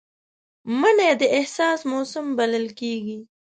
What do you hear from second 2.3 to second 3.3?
بلل کېږي